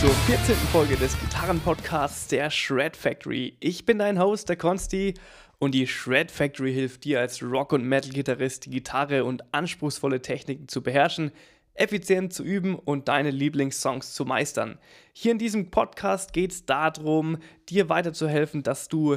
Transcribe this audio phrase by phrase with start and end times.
[0.00, 0.54] zur 14.
[0.70, 3.56] Folge des Gitarrenpodcasts der Shred Factory.
[3.58, 5.14] Ich bin dein Host, der Consti,
[5.58, 10.68] und die Shred Factory hilft dir als Rock- und Metal-Gitarrist, die Gitarre und anspruchsvolle Techniken
[10.68, 11.32] zu beherrschen,
[11.74, 14.78] effizient zu üben und deine Lieblingssongs zu meistern.
[15.14, 19.16] Hier in diesem Podcast geht es darum, dir weiterzuhelfen, dass du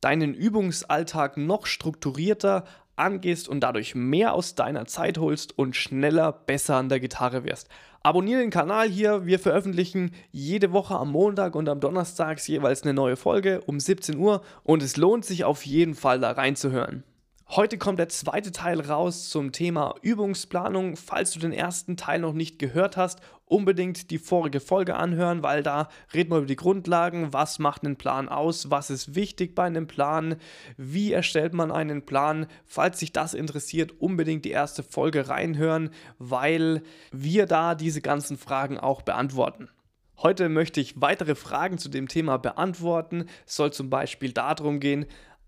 [0.00, 2.64] deinen Übungsalltag noch strukturierter,
[2.96, 7.68] angehst und dadurch mehr aus deiner Zeit holst und schneller besser an der Gitarre wirst.
[8.06, 9.26] Abonniere den Kanal hier.
[9.26, 14.16] Wir veröffentlichen jede Woche am Montag und am Donnerstag jeweils eine neue Folge um 17
[14.16, 17.02] Uhr und es lohnt sich auf jeden Fall da reinzuhören.
[17.50, 20.96] Heute kommt der zweite Teil raus zum Thema Übungsplanung.
[20.96, 25.62] Falls du den ersten Teil noch nicht gehört hast, unbedingt die vorige Folge anhören, weil
[25.62, 29.62] da reden wir über die Grundlagen, was macht einen Plan aus, was ist wichtig bei
[29.62, 30.36] einem Plan,
[30.76, 32.48] wie erstellt man einen Plan.
[32.64, 38.76] Falls dich das interessiert, unbedingt die erste Folge reinhören, weil wir da diese ganzen Fragen
[38.76, 39.68] auch beantworten.
[40.18, 43.26] Heute möchte ich weitere Fragen zu dem Thema beantworten.
[43.46, 45.06] Es soll zum Beispiel darum gehen,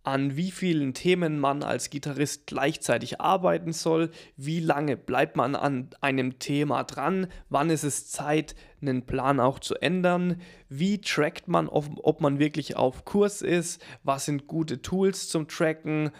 [0.09, 5.91] an wie vielen Themen man als Gitarrist gleichzeitig arbeiten soll, wie lange bleibt man an
[6.01, 11.69] einem Thema dran, wann ist es Zeit, einen Plan auch zu ändern, wie trackt man,
[11.69, 16.11] ob, man wirklich auf Kurs ist, was sind gute Tools zum Tracken,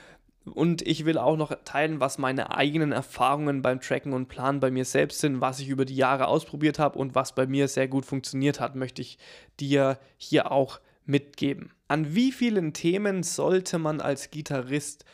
[0.55, 4.71] und ich will auch noch teilen, was meine eigenen Erfahrungen beim Tracken und Planen bei
[4.71, 7.87] mir selbst sind, was ich über die Jahre ausprobiert habe und was bei mir sehr
[7.87, 9.19] gut funktioniert hat, möchte ich
[9.61, 11.73] dir hier auch mitgeben.
[11.89, 15.05] An wie vielen Themen sollte man als Gitarrist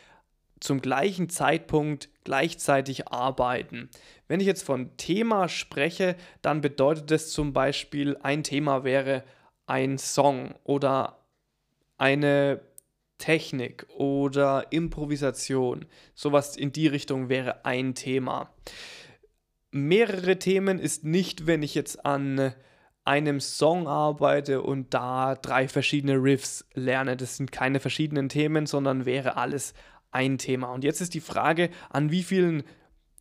[0.60, 3.88] zum gleichen Zeitpunkt gleichzeitig arbeiten?
[4.26, 9.24] Wenn ich jetzt von Thema spreche, dann bedeutet es zum Beispiel, ein Thema wäre
[9.66, 11.24] ein Song oder
[11.96, 12.60] eine
[13.18, 15.86] Technik oder Improvisation.
[16.14, 18.52] Sowas in die Richtung wäre ein Thema.
[19.70, 22.52] Mehrere Themen ist nicht, wenn ich jetzt an
[23.04, 27.16] einem Song arbeite und da drei verschiedene Riffs lerne.
[27.16, 29.74] Das sind keine verschiedenen Themen, sondern wäre alles
[30.10, 30.72] ein Thema.
[30.72, 32.62] Und jetzt ist die Frage, an wie vielen,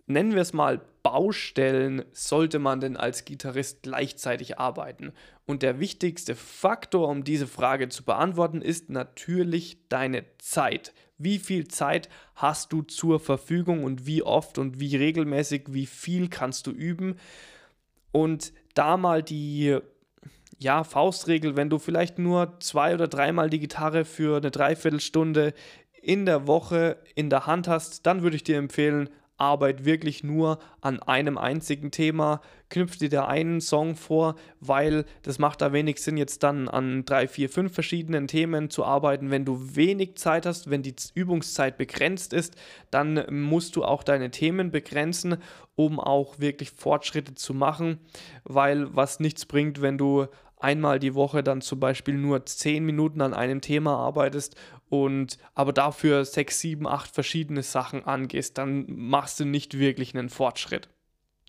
[0.06, 5.12] nennen wir es mal, Baustellen sollte man denn als Gitarrist gleichzeitig arbeiten?
[5.46, 10.94] Und der wichtigste Faktor, um diese Frage zu beantworten, ist natürlich deine Zeit.
[11.18, 16.30] Wie viel Zeit hast du zur Verfügung und wie oft und wie regelmäßig, wie viel
[16.30, 17.18] kannst du üben?
[18.14, 19.78] Und da mal die
[20.60, 25.54] ja, Faustregel, wenn du vielleicht nur zwei oder dreimal die Gitarre für eine Dreiviertelstunde
[26.02, 30.60] in der Woche in der Hand hast, dann würde ich dir empfehlen, Arbeit wirklich nur
[30.82, 36.02] an einem einzigen Thema, knüpft dir da einen Song vor, weil das macht da wenig
[36.02, 39.32] Sinn, jetzt dann an drei, vier, fünf verschiedenen Themen zu arbeiten.
[39.32, 42.56] Wenn du wenig Zeit hast, wenn die Übungszeit begrenzt ist,
[42.90, 45.38] dann musst du auch deine Themen begrenzen,
[45.76, 48.00] um auch wirklich Fortschritte zu machen,
[48.44, 50.28] weil was nichts bringt, wenn du
[50.63, 54.56] einmal die Woche dann zum Beispiel nur 10 Minuten an einem Thema arbeitest
[54.90, 60.29] und aber dafür 6, 7, 8 verschiedene Sachen angehst, dann machst du nicht wirklich einen
[60.29, 60.90] Fortschritt.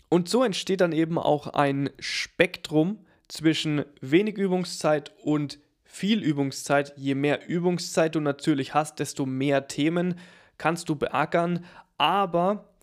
[0.09, 6.93] Und so entsteht dann eben auch ein Spektrum zwischen wenig Übungszeit und viel Übungszeit.
[6.97, 10.19] Je mehr Übungszeit du natürlich hast, desto mehr Themen
[10.59, 11.65] kannst du beackern,
[11.99, 12.74] aber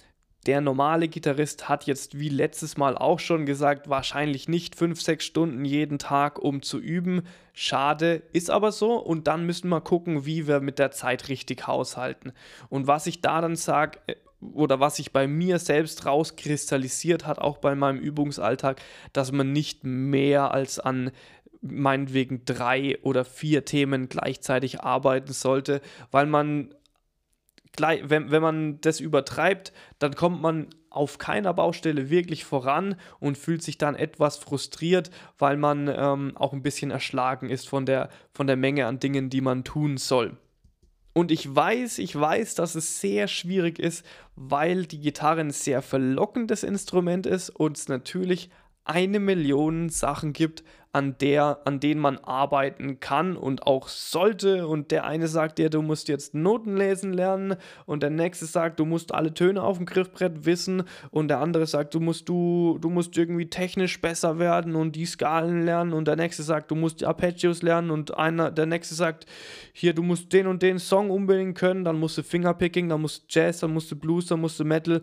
[0.47, 5.23] der normale Gitarrist hat jetzt wie letztes Mal auch schon gesagt, wahrscheinlich nicht 5, 6
[5.23, 7.23] Stunden jeden Tag, um zu üben.
[7.53, 8.95] Schade, ist aber so.
[8.95, 12.33] Und dann müssen wir gucken, wie wir mit der Zeit richtig haushalten.
[12.69, 14.15] Und was ich da dann sage, äh,
[14.53, 18.81] oder was sich bei mir selbst rauskristallisiert hat, auch bei meinem Übungsalltag,
[19.13, 21.11] dass man nicht mehr als an
[21.61, 26.73] meinetwegen drei oder vier Themen gleichzeitig arbeiten sollte, weil man
[27.77, 33.63] wenn, wenn man das übertreibt, dann kommt man auf keiner Baustelle wirklich voran und fühlt
[33.63, 38.45] sich dann etwas frustriert, weil man ähm, auch ein bisschen erschlagen ist von der, von
[38.45, 40.37] der Menge an Dingen, die man tun soll.
[41.13, 44.05] Und ich weiß, ich weiß, dass es sehr schwierig ist,
[44.35, 48.49] weil die Gitarre ein sehr verlockendes Instrument ist und es natürlich
[48.83, 50.63] eine Million Sachen gibt,
[50.93, 54.67] an, der, an denen man arbeiten kann und auch sollte.
[54.67, 57.55] Und der eine sagt dir, du musst jetzt Noten lesen lernen.
[57.85, 60.83] Und der nächste sagt, du musst alle Töne auf dem Griffbrett wissen.
[61.09, 65.05] Und der andere sagt, du musst, du, du musst irgendwie technisch besser werden und die
[65.05, 65.93] Skalen lernen.
[65.93, 67.89] Und der nächste sagt, du musst die Arpeggios lernen.
[67.89, 69.25] Und einer, der nächste sagt,
[69.71, 73.23] hier, du musst den und den Song unbedingt können, dann musst du Fingerpicking, dann musst
[73.23, 75.01] du Jazz, dann musst du Blues, dann musst du Metal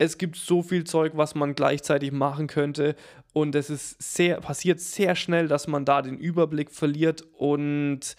[0.00, 2.96] es gibt so viel Zeug, was man gleichzeitig machen könnte.
[3.34, 8.16] Und es ist sehr, passiert sehr schnell, dass man da den Überblick verliert und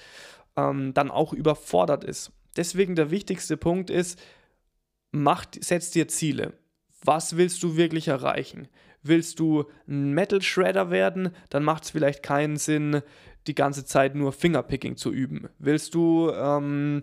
[0.56, 2.32] ähm, dann auch überfordert ist.
[2.56, 4.22] Deswegen der wichtigste Punkt ist,
[5.12, 6.54] mach, setz dir Ziele.
[7.04, 8.68] Was willst du wirklich erreichen?
[9.02, 13.02] Willst du ein Metal Shredder werden, dann macht es vielleicht keinen Sinn,
[13.48, 15.50] die ganze Zeit nur Fingerpicking zu üben.
[15.58, 17.02] Willst du ähm,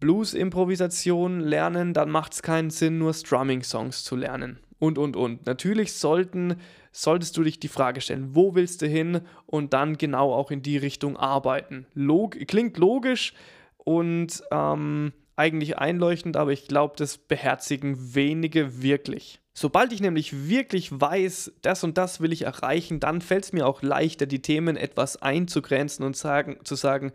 [0.00, 4.58] Blues-Improvisation lernen, dann macht es keinen Sinn, nur Strumming-Songs zu lernen.
[4.78, 5.46] Und, und, und.
[5.46, 6.56] Natürlich sollten,
[6.92, 10.62] solltest du dich die Frage stellen, wo willst du hin und dann genau auch in
[10.62, 11.86] die Richtung arbeiten.
[11.94, 13.32] Log klingt logisch
[13.78, 19.40] und ähm, eigentlich einleuchtend, aber ich glaube, das beherzigen wenige wirklich.
[19.54, 23.66] Sobald ich nämlich wirklich weiß, das und das will ich erreichen, dann fällt es mir
[23.66, 27.12] auch leichter, die Themen etwas einzugrenzen und sagen, zu sagen,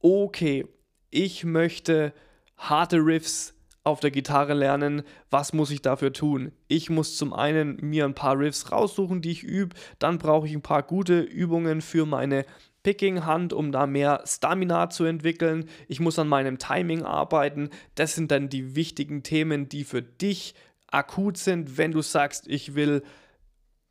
[0.00, 0.66] okay,
[1.12, 2.12] ich möchte
[2.56, 3.54] harte Riffs
[3.84, 6.52] auf der Gitarre lernen, was muss ich dafür tun?
[6.68, 10.54] Ich muss zum einen mir ein paar Riffs raussuchen, die ich übe, dann brauche ich
[10.54, 12.46] ein paar gute Übungen für meine
[12.82, 15.68] Picking-Hand, um da mehr Stamina zu entwickeln.
[15.86, 17.70] Ich muss an meinem Timing arbeiten.
[17.94, 20.54] Das sind dann die wichtigen Themen, die für dich
[20.88, 23.02] akut sind, wenn du sagst, ich will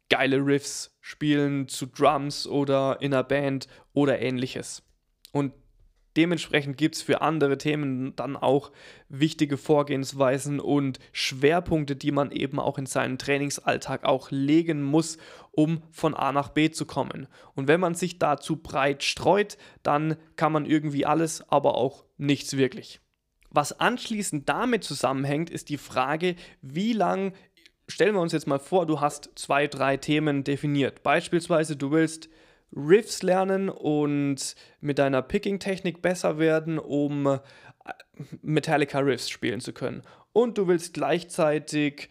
[0.10, 4.84] geile Riffs spielen zu Drums oder in einer Band oder ähnliches.
[5.32, 5.54] Und
[6.18, 8.72] Dementsprechend gibt es für andere Themen dann auch
[9.08, 15.18] wichtige Vorgehensweisen und Schwerpunkte, die man eben auch in seinen Trainingsalltag auch legen muss,
[15.52, 17.28] um von A nach B zu kommen.
[17.56, 22.58] Und wenn man sich dazu breit streut, dann kann man irgendwie alles, aber auch nichts
[22.58, 23.00] wirklich.
[23.50, 27.34] Was anschließend damit zusammenhängt, ist die Frage, wie lang
[27.88, 31.04] stellen wir uns jetzt mal vor, du hast zwei, drei Themen definiert.
[31.04, 32.30] Beispielsweise, du willst
[32.76, 37.40] Riffs lernen und mit deiner Picking-Technik besser werden, um äh,
[38.42, 40.04] Metallica Riffs spielen zu können.
[40.34, 42.10] Und du willst gleichzeitig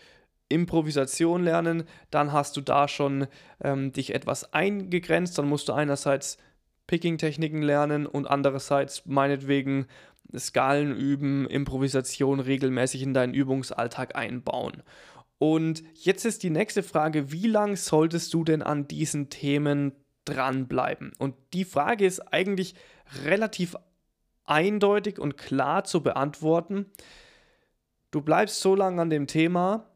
[0.49, 3.29] Improvisation lernen, dann hast du da schon
[3.63, 5.39] ähm, dich etwas eingegrenzt.
[5.39, 6.39] Dann musst du einerseits
[6.89, 9.87] Picking-Techniken lernen und andererseits meinetwegen
[10.37, 14.83] Skalen üben, Improvisation regelmäßig in deinen Übungsalltag einbauen.
[15.39, 19.93] Und jetzt ist die nächste Frage, wie lang solltest du denn an diesen Themen
[20.25, 21.13] dranbleiben?
[21.19, 22.75] Und die Frage ist eigentlich
[23.25, 23.77] relativ
[24.45, 26.87] eindeutig und klar zu beantworten.
[28.11, 29.87] Du bleibst so lange an dem Thema,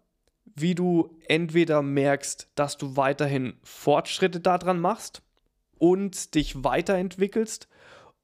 [0.55, 5.23] wie du entweder merkst, dass du weiterhin Fortschritte daran machst
[5.79, 7.69] und dich weiterentwickelst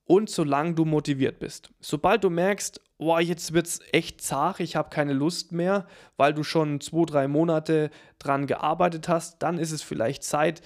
[0.04, 1.70] und solange du motiviert bist.
[1.80, 5.86] Sobald du merkst, oh, jetzt wird es echt zart, ich habe keine Lust mehr,
[6.16, 10.62] weil du schon zwei, drei Monate dran gearbeitet hast, dann ist es vielleicht Zeit,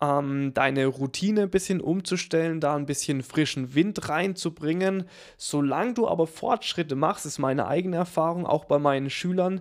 [0.00, 5.04] ähm, deine Routine ein bisschen umzustellen, da ein bisschen frischen Wind reinzubringen.
[5.36, 9.60] Solange du aber Fortschritte machst, ist meine eigene Erfahrung, auch bei meinen Schülern,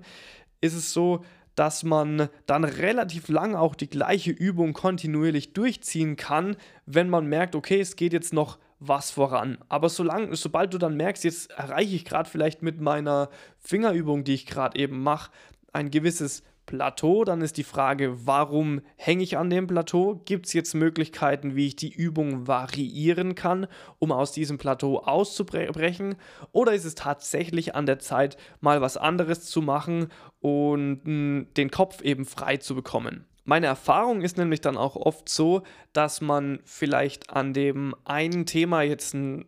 [0.62, 1.24] ist es so,
[1.56, 6.56] dass man dann relativ lang auch die gleiche Übung kontinuierlich durchziehen kann,
[6.86, 9.58] wenn man merkt, okay, es geht jetzt noch was voran.
[9.70, 13.30] Aber solange, sobald du dann merkst, jetzt erreiche ich gerade vielleicht mit meiner
[13.60, 15.32] Fingerübung, die ich gerade eben mache,
[15.72, 17.24] ein gewisses Plateau.
[17.24, 20.22] Dann ist die Frage, warum hänge ich an dem Plateau?
[20.26, 23.68] Gibt es jetzt Möglichkeiten, wie ich die Übung variieren kann,
[24.00, 26.16] um aus diesem Plateau auszubrechen?
[26.52, 30.08] Oder ist es tatsächlich an der Zeit, mal was anderes zu machen
[30.40, 33.26] und hm, den Kopf eben frei zu bekommen?
[33.46, 38.84] Meine Erfahrung ist nämlich dann auch oft so, dass man vielleicht an dem einen Thema
[38.84, 39.46] jetzt ein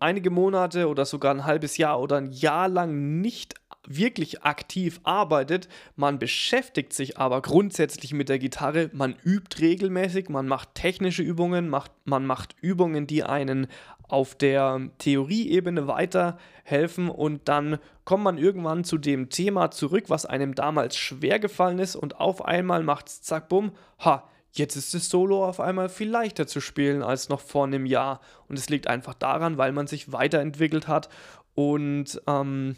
[0.00, 3.54] einige Monate oder sogar ein halbes Jahr oder ein Jahr lang nicht
[3.86, 5.68] wirklich aktiv arbeitet.
[5.96, 8.90] Man beschäftigt sich aber grundsätzlich mit der Gitarre.
[8.92, 13.66] Man übt regelmäßig, man macht technische Übungen, macht, man macht Übungen, die einen
[14.08, 20.54] auf der Theorieebene weiterhelfen und dann kommt man irgendwann zu dem Thema zurück, was einem
[20.54, 23.72] damals schwer gefallen ist und auf einmal macht es zack, bumm,
[24.04, 27.86] ha, Jetzt ist das Solo auf einmal viel leichter zu spielen als noch vor einem
[27.86, 28.20] Jahr.
[28.48, 31.08] Und es liegt einfach daran, weil man sich weiterentwickelt hat.
[31.54, 32.76] Und ähm,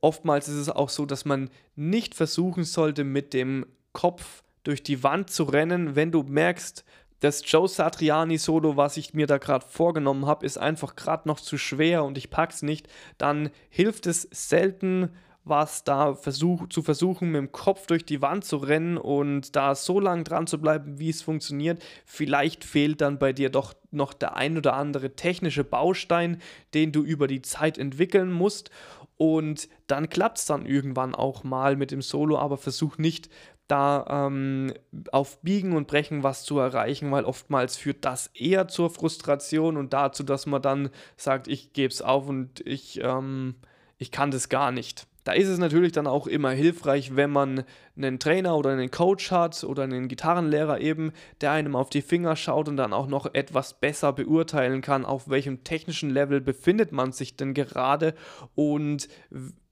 [0.00, 5.02] oftmals ist es auch so, dass man nicht versuchen sollte, mit dem Kopf durch die
[5.02, 6.84] Wand zu rennen, wenn du merkst,
[7.20, 11.40] das Joe Satriani Solo, was ich mir da gerade vorgenommen habe, ist einfach gerade noch
[11.40, 15.10] zu schwer und ich pack's nicht, dann hilft es selten
[15.46, 19.76] was da versuch, zu versuchen, mit dem Kopf durch die Wand zu rennen und da
[19.76, 21.80] so lange dran zu bleiben, wie es funktioniert.
[22.04, 26.42] Vielleicht fehlt dann bei dir doch noch der ein oder andere technische Baustein,
[26.74, 28.70] den du über die Zeit entwickeln musst.
[29.16, 33.30] Und dann klappt es dann irgendwann auch mal mit dem Solo, aber versuch nicht
[33.68, 34.72] da ähm,
[35.10, 39.92] auf Biegen und Brechen was zu erreichen, weil oftmals führt das eher zur Frustration und
[39.92, 43.56] dazu, dass man dann sagt, ich gebe es auf und ich, ähm,
[43.98, 45.06] ich kann das gar nicht.
[45.26, 47.64] Da ist es natürlich dann auch immer hilfreich, wenn man
[47.96, 52.36] einen Trainer oder einen Coach hat oder einen Gitarrenlehrer eben, der einem auf die Finger
[52.36, 57.10] schaut und dann auch noch etwas besser beurteilen kann, auf welchem technischen Level befindet man
[57.10, 58.14] sich denn gerade
[58.54, 59.08] und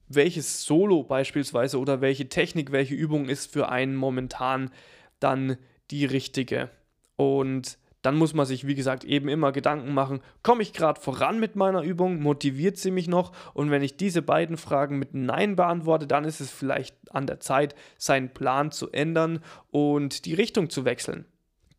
[0.09, 4.73] welches Solo beispielsweise oder welche Technik, welche Übung ist für einen momentan
[5.21, 5.57] dann
[5.93, 6.69] die richtige.
[7.15, 11.41] Und dann muss man sich, wie gesagt, eben immer Gedanken machen, komme ich gerade voran
[11.41, 13.33] mit meiner Übung, motiviert sie mich noch?
[13.55, 17.41] Und wenn ich diese beiden Fragen mit Nein beantworte, dann ist es vielleicht an der
[17.41, 21.25] Zeit, seinen Plan zu ändern und die Richtung zu wechseln.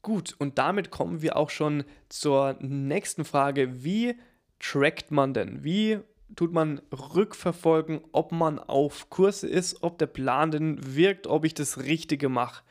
[0.01, 3.83] Gut, und damit kommen wir auch schon zur nächsten Frage.
[3.83, 4.15] Wie
[4.59, 5.63] trackt man denn?
[5.63, 5.99] Wie
[6.35, 11.53] tut man rückverfolgen, ob man auf Kurse ist, ob der Plan denn wirkt, ob ich
[11.53, 12.63] das Richtige mache?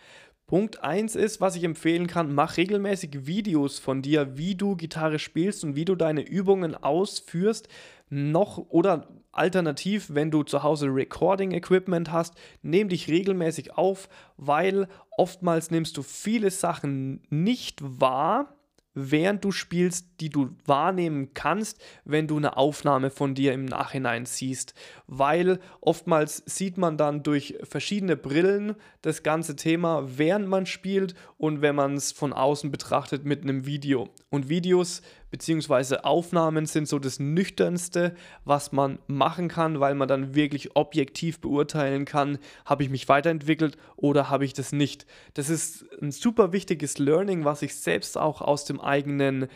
[0.47, 5.19] Punkt 1 ist, was ich empfehlen kann, mach regelmäßig Videos von dir, wie du Gitarre
[5.19, 7.69] spielst und wie du deine Übungen ausführst.
[8.11, 14.87] Noch oder alternativ, wenn du zu Hause Recording Equipment hast, nimm dich regelmäßig auf, weil
[15.17, 18.53] oftmals nimmst du viele Sachen nicht wahr,
[18.95, 24.25] während du spielst, die du wahrnehmen kannst, wenn du eine Aufnahme von dir im Nachhinein
[24.27, 24.75] siehst.
[25.07, 31.61] Weil oftmals sieht man dann durch verschiedene Brillen das ganze Thema, während man spielt und
[31.61, 34.09] wenn man es von außen betrachtet mit einem Video.
[34.31, 35.99] Und Videos bzw.
[36.02, 38.14] Aufnahmen sind so das Nüchternste,
[38.45, 43.76] was man machen kann, weil man dann wirklich objektiv beurteilen kann, habe ich mich weiterentwickelt
[43.97, 45.07] oder habe ich das nicht.
[45.35, 49.49] Das ist ein super wichtiges Learning, was ich selbst auch aus dem eigenen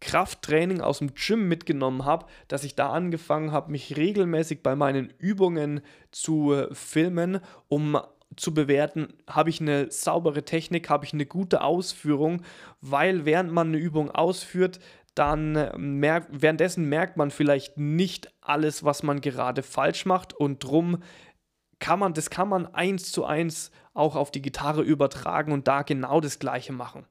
[0.00, 5.12] Krafttraining aus dem Gym mitgenommen habe, dass ich da angefangen habe, mich regelmäßig bei meinen
[5.18, 7.98] Übungen zu filmen, um
[8.36, 12.42] zu bewerten, habe ich eine saubere Technik, habe ich eine gute Ausführung,
[12.80, 14.78] weil während man eine Übung ausführt,
[15.14, 20.62] dann äh, merkt, währenddessen merkt man vielleicht nicht alles, was man gerade falsch macht und
[20.64, 21.02] drum
[21.78, 25.82] kann man, das kann man eins zu eins auch auf die Gitarre übertragen und da
[25.82, 27.06] genau das gleiche machen.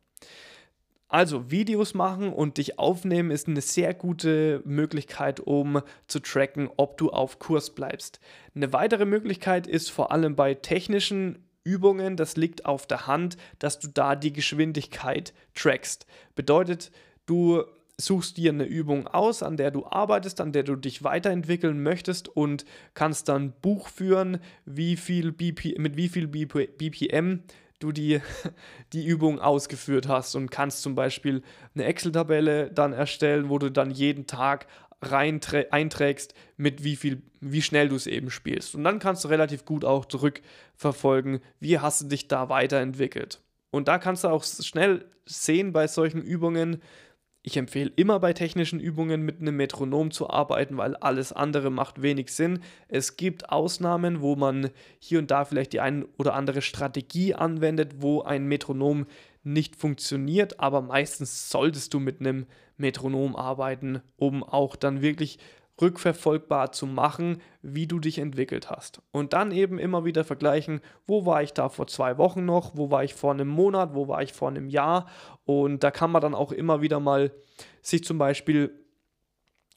[1.07, 6.97] Also Videos machen und dich aufnehmen ist eine sehr gute Möglichkeit, um zu tracken, ob
[6.97, 8.19] du auf Kurs bleibst.
[8.53, 13.79] Eine weitere Möglichkeit ist vor allem bei technischen Übungen, das liegt auf der Hand, dass
[13.79, 16.05] du da die Geschwindigkeit trackst.
[16.35, 16.91] Bedeutet,
[17.25, 17.63] du
[17.99, 22.29] suchst dir eine Übung aus, an der du arbeitest, an der du dich weiterentwickeln möchtest
[22.29, 27.43] und kannst dann Buch führen, wie viel BP, mit wie viel BPM
[27.79, 28.21] du die,
[28.93, 31.43] die Übung ausgeführt hast und kannst zum Beispiel
[31.75, 34.67] eine Excel-Tabelle dann erstellen, wo du dann jeden Tag
[35.01, 35.39] rein
[35.71, 38.75] einträgst, mit wie viel, wie schnell du es eben spielst.
[38.75, 43.41] Und dann kannst du relativ gut auch zurückverfolgen, wie hast du dich da weiterentwickelt.
[43.71, 46.81] Und da kannst du auch schnell sehen bei solchen Übungen,
[47.41, 52.01] ich empfehle immer bei technischen Übungen mit einem Metronom zu arbeiten, weil alles andere macht
[52.01, 52.59] wenig Sinn.
[52.89, 54.69] Es gibt Ausnahmen, wo man
[54.99, 59.05] hier und da vielleicht die ein oder andere Strategie anwendet, wo ein Metronom
[59.43, 62.45] nicht funktioniert, aber meistens solltest du mit einem
[62.77, 65.39] Metronom arbeiten, um auch dann wirklich
[65.81, 69.01] rückverfolgbar zu machen, wie du dich entwickelt hast.
[69.11, 72.91] Und dann eben immer wieder vergleichen, wo war ich da vor zwei Wochen noch, wo
[72.91, 75.07] war ich vor einem Monat, wo war ich vor einem Jahr.
[75.45, 77.31] Und da kann man dann auch immer wieder mal
[77.81, 78.71] sich zum Beispiel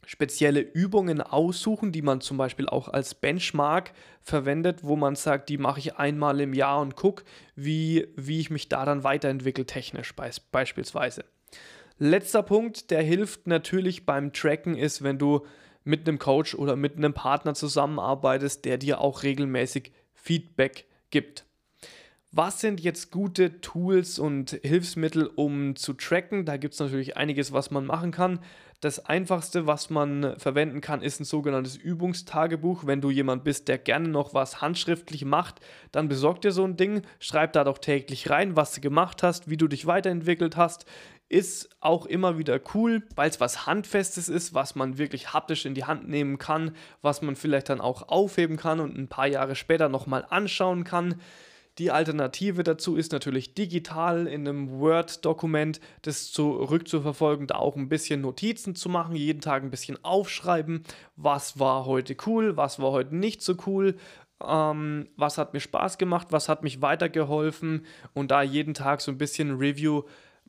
[0.04, 5.58] spezielle Übungen aussuchen, die man zum Beispiel auch als Benchmark verwendet, wo man sagt, die
[5.58, 10.14] mache ich einmal im Jahr und gucke, wie, wie ich mich da dann weiterentwickle technisch
[10.50, 11.24] beispielsweise.
[11.98, 15.46] Letzter Punkt, der hilft natürlich beim Tracken, ist, wenn du
[15.84, 21.44] mit einem Coach oder mit einem Partner zusammenarbeitest, der dir auch regelmäßig Feedback gibt.
[22.34, 26.46] Was sind jetzt gute Tools und Hilfsmittel, um zu tracken?
[26.46, 28.40] Da gibt es natürlich einiges, was man machen kann.
[28.80, 32.86] Das einfachste, was man verwenden kann, ist ein sogenanntes Übungstagebuch.
[32.86, 35.60] Wenn du jemand bist, der gerne noch was handschriftlich macht,
[35.92, 39.50] dann besorg dir so ein Ding, schreib da doch täglich rein, was du gemacht hast,
[39.50, 40.86] wie du dich weiterentwickelt hast
[41.32, 45.74] ist auch immer wieder cool, weil es was Handfestes ist, was man wirklich haptisch in
[45.74, 49.56] die Hand nehmen kann, was man vielleicht dann auch aufheben kann und ein paar Jahre
[49.56, 51.16] später nochmal anschauen kann.
[51.78, 58.20] Die Alternative dazu ist natürlich digital in einem Word-Dokument das zurückzuverfolgen, da auch ein bisschen
[58.20, 60.82] Notizen zu machen, jeden Tag ein bisschen aufschreiben,
[61.16, 63.96] was war heute cool, was war heute nicht so cool,
[64.46, 67.86] ähm, was hat mir Spaß gemacht, was hat mich weitergeholfen?
[68.12, 70.02] Und da jeden Tag so ein bisschen Review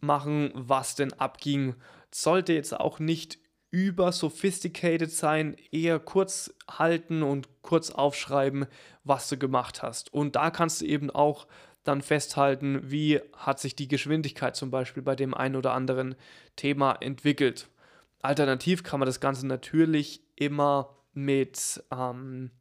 [0.03, 1.75] machen, was denn abging.
[2.11, 3.39] Sollte jetzt auch nicht
[3.71, 8.67] über sophisticated sein, eher kurz halten und kurz aufschreiben,
[9.03, 10.13] was du gemacht hast.
[10.13, 11.47] Und da kannst du eben auch
[11.83, 16.15] dann festhalten, wie hat sich die Geschwindigkeit zum Beispiel bei dem einen oder anderen
[16.55, 17.67] Thema entwickelt.
[18.21, 22.51] Alternativ kann man das Ganze natürlich immer mit ähm,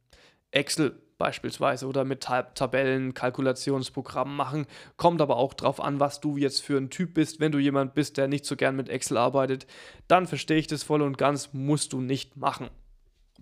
[0.51, 4.65] Excel beispielsweise oder mit Tabellen, Kalkulationsprogrammen machen.
[4.97, 7.39] Kommt aber auch darauf an, was du jetzt für ein Typ bist.
[7.39, 9.65] Wenn du jemand bist, der nicht so gern mit Excel arbeitet,
[10.09, 12.69] dann verstehe ich das voll und ganz, musst du nicht machen.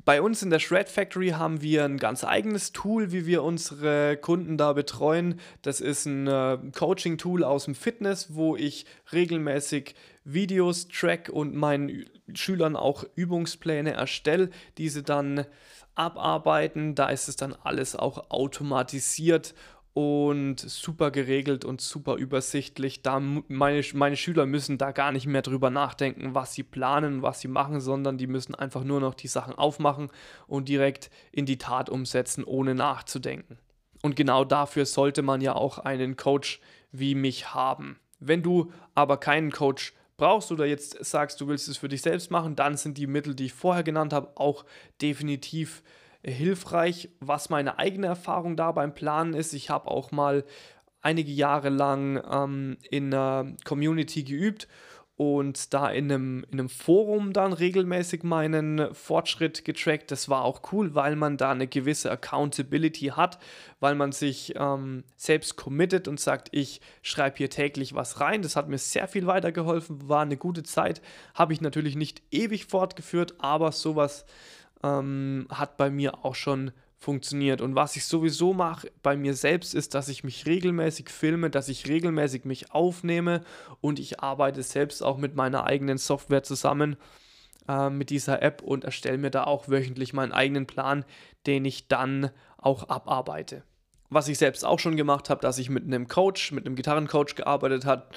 [0.06, 4.16] Bei uns in der Shred Factory haben wir ein ganz eigenes Tool, wie wir unsere
[4.16, 5.40] Kunden da betreuen.
[5.64, 12.06] Das ist ein äh, Coaching-Tool aus dem Fitness, wo ich regelmäßig Videos track und meinen
[12.36, 15.46] Schülern auch Übungspläne erstelle, diese dann
[15.96, 16.96] abarbeiten.
[16.96, 19.54] Da ist es dann alles auch automatisiert
[19.94, 23.02] und super geregelt und super übersichtlich.
[23.02, 27.42] Da meine, meine Schüler müssen da gar nicht mehr drüber nachdenken, was sie planen, was
[27.42, 30.10] sie machen, sondern die müssen einfach nur noch die Sachen aufmachen
[30.48, 33.58] und direkt in die Tat umsetzen, ohne nachzudenken.
[34.02, 36.62] Und genau dafür sollte man ja auch einen Coach
[36.92, 38.00] wie mich haben.
[38.20, 42.30] Wenn du aber keinen Coach brauchst oder jetzt sagst, du willst es für dich selbst
[42.30, 44.66] machen, dann sind die Mittel, die ich vorher genannt habe, auch
[45.02, 45.82] definitiv
[46.24, 49.54] hilfreich, was meine eigene Erfahrung da beim Planen ist.
[49.54, 50.46] Ich habe auch mal
[51.02, 54.68] einige Jahre lang ähm, in einer Community geübt
[55.18, 60.10] und da in einem, in einem Forum dann regelmäßig meinen Fortschritt getrackt.
[60.10, 63.38] Das war auch cool, weil man da eine gewisse Accountability hat,
[63.80, 68.42] weil man sich ähm, selbst committet und sagt, ich schreibe hier täglich was rein.
[68.42, 71.02] Das hat mir sehr viel weitergeholfen, war eine gute Zeit.
[71.36, 74.26] Habe ich natürlich nicht ewig fortgeführt, aber sowas
[74.84, 76.72] ähm, hat bei mir auch schon
[77.02, 77.62] funktioniert.
[77.62, 81.68] Und was ich sowieso mache bei mir selbst ist, dass ich mich regelmäßig filme, dass
[81.68, 83.42] ich regelmäßig mich aufnehme
[83.82, 86.98] und ich arbeite selbst auch mit meiner eigenen Software zusammen
[87.68, 91.04] äh, mit dieser App und erstelle mir da auch wöchentlich meinen eigenen Plan,
[91.48, 93.64] den ich dann auch abarbeite
[94.12, 97.36] was ich selbst auch schon gemacht habe, dass ich mit einem Coach, mit einem Gitarrencoach
[97.36, 98.08] gearbeitet habe,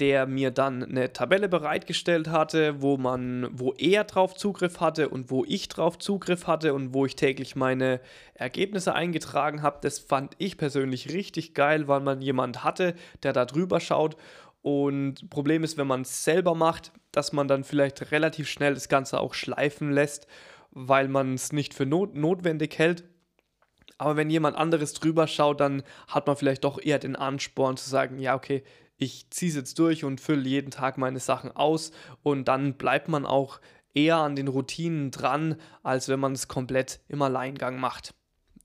[0.00, 5.30] der mir dann eine Tabelle bereitgestellt hatte, wo man, wo er drauf Zugriff hatte und
[5.30, 8.00] wo ich drauf Zugriff hatte und wo ich täglich meine
[8.34, 9.78] Ergebnisse eingetragen habe.
[9.80, 14.16] Das fand ich persönlich richtig geil, weil man jemand hatte, der da drüber schaut.
[14.60, 18.88] Und Problem ist, wenn man es selber macht, dass man dann vielleicht relativ schnell das
[18.88, 20.26] Ganze auch schleifen lässt,
[20.72, 23.04] weil man es nicht für not notwendig hält
[23.98, 27.88] aber wenn jemand anderes drüber schaut, dann hat man vielleicht doch eher den Ansporn zu
[27.88, 28.64] sagen, ja, okay,
[28.96, 31.92] ich ziehe es jetzt durch und fülle jeden Tag meine Sachen aus.
[32.22, 33.60] Und dann bleibt man auch
[33.92, 38.14] eher an den Routinen dran, als wenn man es komplett im Alleingang macht.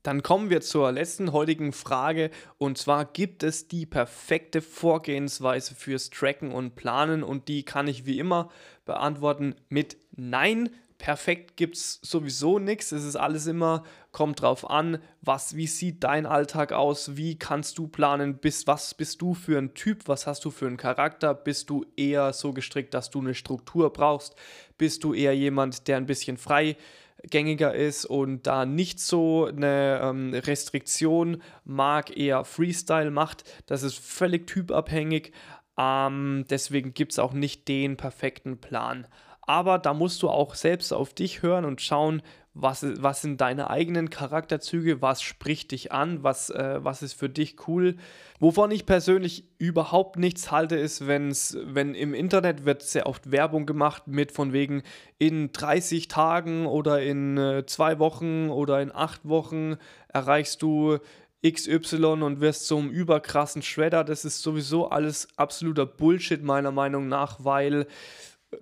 [0.02, 2.30] Dann kommen wir zur letzten heutigen Frage.
[2.56, 7.22] Und zwar gibt es die perfekte Vorgehensweise fürs Tracken und Planen?
[7.22, 8.48] Und die kann ich wie immer
[8.86, 12.92] beantworten mit Nein perfekt gibt es sowieso nichts.
[12.92, 17.78] Es ist alles immer, kommt drauf an, was, wie sieht dein Alltag aus, wie kannst
[17.78, 21.32] du planen, bist, was bist du für ein Typ, was hast du für einen Charakter,
[21.32, 24.36] bist du eher so gestrickt, dass du eine Struktur brauchst,
[24.76, 30.34] bist du eher jemand, der ein bisschen freigängiger ist und da nicht so eine ähm,
[30.34, 33.44] Restriktion mag, eher Freestyle macht.
[33.64, 35.32] Das ist völlig typabhängig.
[35.78, 39.06] Ähm, deswegen gibt es auch nicht den perfekten Plan
[39.42, 42.22] aber da musst du auch selbst auf dich hören und schauen,
[42.52, 47.28] was, was sind deine eigenen Charakterzüge, was spricht dich an, was, äh, was ist für
[47.28, 47.96] dich cool.
[48.40, 53.66] Wovon ich persönlich überhaupt nichts halte, ist, wenn's, wenn im Internet wird sehr oft Werbung
[53.66, 54.82] gemacht mit von wegen
[55.18, 59.76] in 30 Tagen oder in äh, zwei Wochen oder in acht Wochen
[60.08, 60.98] erreichst du
[61.46, 64.04] XY und wirst zum überkrassen Shredder.
[64.04, 67.86] Das ist sowieso alles absoluter Bullshit meiner Meinung nach, weil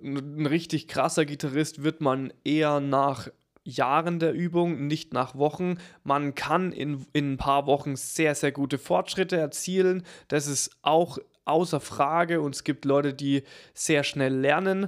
[0.01, 3.29] ein richtig krasser Gitarrist wird man eher nach
[3.63, 5.77] Jahren der Übung, nicht nach Wochen.
[6.03, 10.03] Man kann in, in ein paar Wochen sehr, sehr gute Fortschritte erzielen.
[10.27, 14.87] Das ist auch außer Frage und es gibt Leute, die sehr schnell lernen.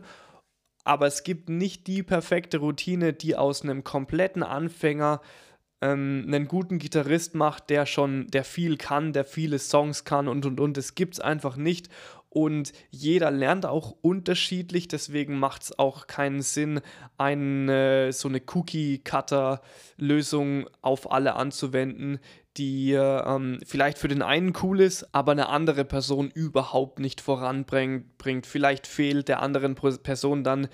[0.83, 5.21] Aber es gibt nicht die perfekte Routine, die aus einem kompletten Anfänger
[5.81, 10.45] ähm, einen guten Gitarrist macht, der schon, der viel kann, der viele Songs kann und
[10.45, 10.77] und und.
[10.77, 11.89] Es gibt es einfach nicht
[12.33, 16.79] und jeder lernt auch unterschiedlich, deswegen macht es auch keinen Sinn,
[17.17, 22.19] eine, so eine Cookie-Cutter-Lösung auf alle anzuwenden,
[22.57, 28.17] die ähm, vielleicht für den einen cool ist, aber eine andere Person überhaupt nicht voranbringt.
[28.17, 28.45] Bringt.
[28.45, 30.67] Vielleicht fehlt der anderen Person dann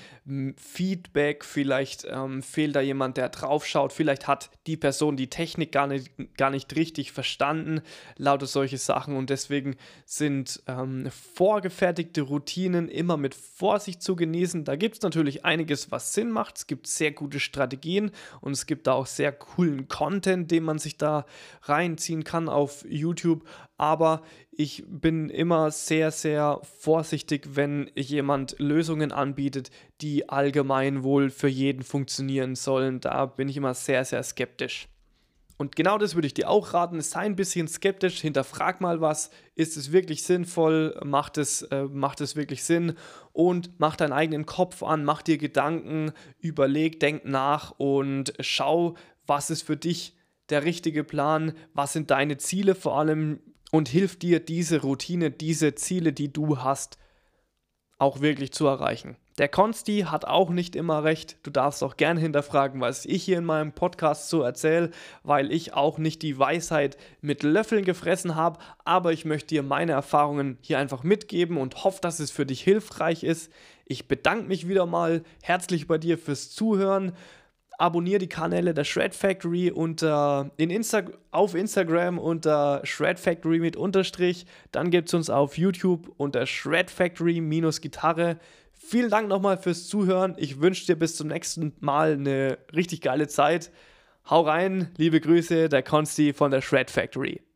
[0.57, 5.87] Feedback, vielleicht ähm, fehlt da jemand, der draufschaut, vielleicht hat die Person die Technik gar
[5.87, 7.81] nicht, gar nicht richtig verstanden,
[8.17, 14.65] lauter solche Sachen und deswegen sind ähm, vorgefertigte Routinen immer mit Vorsicht zu genießen.
[14.65, 16.57] Da gibt es natürlich einiges, was Sinn macht.
[16.57, 18.11] Es gibt sehr gute Strategien
[18.41, 21.25] und es gibt da auch sehr coolen Content, den man sich da
[21.69, 23.47] reinziehen kann auf YouTube.
[23.77, 29.69] Aber ich bin immer sehr, sehr vorsichtig, wenn jemand Lösungen anbietet,
[30.01, 32.99] die allgemein wohl für jeden funktionieren sollen.
[32.99, 34.87] Da bin ich immer sehr, sehr skeptisch.
[35.57, 37.01] Und genau das würde ich dir auch raten.
[37.01, 39.31] Sei ein bisschen skeptisch, hinterfrag mal was.
[39.55, 40.99] Ist es wirklich sinnvoll?
[41.03, 42.93] Macht es, äh, macht es wirklich Sinn?
[43.33, 49.49] Und mach deinen eigenen Kopf an, mach dir Gedanken, überleg, denk nach und schau, was
[49.49, 50.16] ist für dich
[50.49, 53.39] der richtige Plan, was sind deine Ziele vor allem
[53.71, 56.97] und hilf dir, diese Routine, diese Ziele, die du hast,
[57.99, 59.17] auch wirklich zu erreichen.
[59.37, 61.37] Der Konsti hat auch nicht immer recht.
[61.43, 64.89] Du darfst auch gerne hinterfragen, was ich hier in meinem Podcast so erzähle,
[65.21, 68.59] weil ich auch nicht die Weisheit mit Löffeln gefressen habe.
[68.83, 72.61] Aber ich möchte dir meine Erfahrungen hier einfach mitgeben und hoffe, dass es für dich
[72.61, 73.51] hilfreich ist.
[73.85, 77.13] Ich bedanke mich wieder mal herzlich bei dir fürs Zuhören
[77.77, 83.75] abonniere die Kanäle der Shred Factory unter, in Insta auf Instagram unter Shred Factory mit
[83.75, 84.45] Unterstrich.
[84.71, 88.39] Dann gibt es uns auf YouTube unter Shred Factory minus Gitarre.
[88.73, 90.35] Vielen Dank nochmal fürs Zuhören.
[90.37, 93.71] Ich wünsche dir bis zum nächsten Mal eine richtig geile Zeit.
[94.29, 97.46] Hau rein, liebe Grüße, der Konsti von der Shred Factory.